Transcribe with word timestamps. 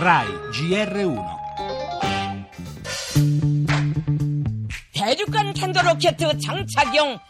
RAI 0.00 0.28
GR1 0.50 1.38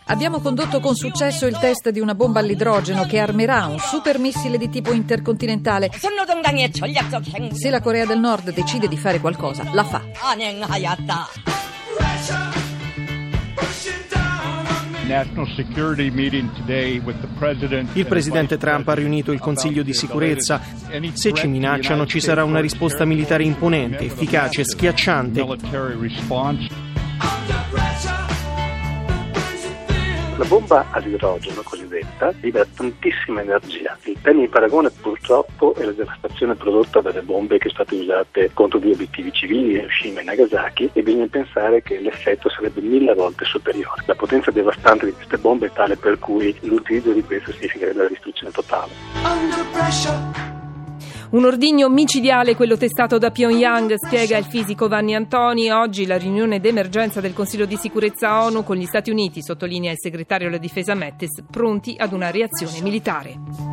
Abbiamo 0.07 0.39
condotto 0.39 0.79
con 0.79 0.95
successo 0.95 1.47
il 1.47 1.59
test 1.59 1.89
di 1.91 1.99
una 1.99 2.15
bomba 2.15 2.39
all'idrogeno 2.39 3.07
che 3.07 3.19
armerà 3.19 3.67
un 3.67 3.81
supermissile 3.81 4.57
di 4.57 4.69
tipo 4.69 4.93
intercontinentale. 4.93 5.91
Se 7.55 7.71
la 7.71 7.81
Corea 7.81 8.07
del 8.07 8.21
Nord 8.21 8.53
decide 8.53 8.87
di 8.87 8.97
fare 8.97 9.19
qualcosa, 9.19 9.69
la 9.73 9.83
fa. 9.83 10.03
Il 17.95 18.07
presidente 18.07 18.57
Trump 18.57 18.89
ha 18.89 18.95
riunito 18.95 19.33
il 19.33 19.41
Consiglio 19.41 19.83
di 19.83 19.93
sicurezza. 19.93 20.61
Se 21.13 21.33
ci 21.33 21.47
minacciano 21.47 22.07
ci 22.07 22.21
sarà 22.21 22.45
una 22.45 22.61
risposta 22.61 23.05
militare 23.05 23.43
imponente, 23.43 24.05
efficace, 24.05 24.65
schiacciante. 24.65 25.45
La 30.41 30.47
bomba 30.47 30.87
all'idrogeno 30.93 31.61
cosiddetta 31.61 32.33
libera 32.41 32.65
tantissima 32.75 33.43
energia. 33.43 33.95
Il 34.05 34.17
termine 34.23 34.47
di 34.47 34.51
paragone 34.51 34.89
purtroppo 34.89 35.75
è 35.75 35.85
la 35.85 35.93
devastazione 35.93 36.55
prodotta 36.55 37.03
dalle 37.03 37.21
bombe 37.21 37.59
che 37.59 37.69
sono 37.69 37.85
state 37.85 38.01
usate 38.01 38.51
contro 38.55 38.79
due 38.79 38.93
obiettivi 38.93 39.31
civili, 39.33 39.73
Hiroshima 39.73 40.21
e 40.21 40.23
Nagasaki, 40.23 40.89
e 40.95 41.03
bisogna 41.03 41.27
pensare 41.27 41.83
che 41.83 42.01
l'effetto 42.01 42.49
sarebbe 42.49 42.81
mille 42.81 43.13
volte 43.13 43.45
superiore. 43.45 44.03
La 44.07 44.15
potenza 44.15 44.51
devastante 44.51 45.05
di 45.05 45.13
queste 45.13 45.37
bombe 45.37 45.67
è 45.67 45.73
tale 45.73 45.99
per 45.99 46.19
cui 46.19 46.57
l'utilizzo 46.61 47.13
di 47.13 47.23
questo 47.23 47.53
significherebbe 47.53 48.03
la 48.05 48.09
distruzione 48.09 48.51
totale. 48.51 48.93
Un 51.31 51.45
ordigno 51.45 51.89
micidiale, 51.89 52.57
quello 52.57 52.77
testato 52.77 53.17
da 53.17 53.31
Pyongyang, 53.31 53.95
spiega 53.95 54.37
il 54.37 54.47
fisico 54.47 54.89
Vanni 54.89 55.15
Antoni. 55.15 55.71
Oggi 55.71 56.05
la 56.05 56.19
riunione 56.19 56.59
d'emergenza 56.59 57.21
del 57.21 57.35
Consiglio 57.35 57.67
di 57.67 57.77
sicurezza 57.77 58.43
ONU 58.43 58.65
con 58.65 58.75
gli 58.75 58.85
Stati 58.85 59.11
Uniti, 59.11 59.41
sottolinea 59.41 59.93
il 59.93 60.01
segretario 60.01 60.49
della 60.49 60.61
difesa 60.61 60.97
Mattis, 60.97 61.45
pronti 61.49 61.95
ad 61.97 62.13
una 62.13 62.33
reazione 62.33 62.81
militare. 62.81 63.70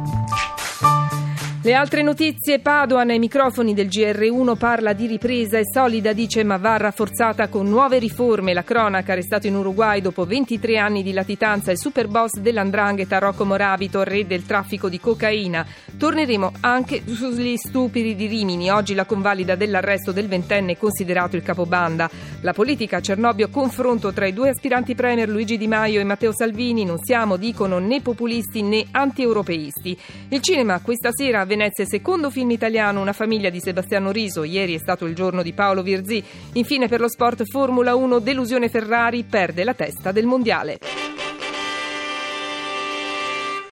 Le 1.67 1.73
altre 1.73 2.01
notizie, 2.01 2.59
Padoan 2.59 3.09
ai 3.09 3.19
microfoni 3.19 3.73
del 3.73 3.87
GR1 3.87 4.55
parla 4.55 4.93
di 4.93 5.05
ripresa 5.05 5.57
e 5.57 5.63
solida, 5.69 6.13
dice 6.13 6.45
ma 6.45 6.55
va 6.55 6.77
rafforzata 6.77 7.49
con 7.49 7.67
nuove 7.67 7.99
riforme. 7.99 8.53
La 8.53 8.63
cronaca, 8.63 9.11
arrestato 9.11 9.47
in 9.47 9.55
Uruguay 9.55 9.99
dopo 9.99 10.23
23 10.23 10.77
anni 10.77 11.03
di 11.03 11.11
latitanza, 11.11 11.71
il 11.71 11.77
super 11.77 12.07
boss 12.07 12.37
dell'andrangheta 12.37 13.17
Rocco 13.17 13.43
Moravito, 13.43 14.03
re 14.03 14.25
del 14.25 14.45
traffico 14.45 14.87
di 14.87 14.97
cocaina. 14.97 15.65
Torneremo 15.97 16.53
anche 16.61 17.01
sugli 17.05 17.57
stupidi 17.57 18.15
di 18.15 18.27
Rimini. 18.27 18.71
Oggi 18.71 18.93
la 18.93 19.03
convalida 19.03 19.55
dell'arresto 19.55 20.13
del 20.13 20.29
ventenne 20.29 20.77
considerato 20.77 21.35
il 21.35 21.43
capobanda. 21.43 22.09
La 22.43 22.53
politica 22.53 22.95
a 22.95 23.01
Cernobbio, 23.01 23.49
confronto 23.49 24.13
tra 24.13 24.25
i 24.25 24.31
due 24.31 24.51
aspiranti 24.51 24.95
premier 24.95 25.27
Luigi 25.27 25.57
Di 25.57 25.67
Maio 25.67 25.99
e 25.99 26.05
Matteo 26.05 26.31
Salvini. 26.31 26.85
Non 26.85 26.97
siamo, 26.97 27.35
dicono, 27.35 27.77
né 27.79 27.99
populisti 27.99 28.61
né 28.61 28.85
anti-europeisti. 28.89 29.97
Il 30.29 30.41
cinema 30.41 30.79
questa 30.79 31.09
sera 31.11 31.41
a 31.41 31.56
Venezia, 31.57 31.85
secondo 31.85 32.29
film 32.29 32.51
italiano, 32.51 33.01
Una 33.01 33.13
famiglia 33.13 33.49
di 33.49 33.59
Sebastiano 33.59 34.11
Riso. 34.11 34.43
Ieri 34.43 34.75
è 34.75 34.77
stato 34.77 35.05
il 35.05 35.15
giorno 35.15 35.41
di 35.41 35.53
Paolo 35.53 35.81
Virzì. 35.81 36.23
Infine 36.53 36.87
per 36.87 36.99
lo 36.99 37.09
sport 37.09 37.45
Formula 37.45 37.95
1, 37.95 38.19
delusione 38.19 38.69
Ferrari, 38.69 39.23
perde 39.23 39.63
la 39.63 39.73
testa 39.73 40.11
del 40.11 40.27
mondiale. 40.27 41.06